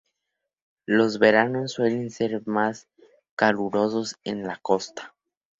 [0.87, 2.87] Los veranos suelen ser más
[3.35, 5.13] calurosos que en la costa.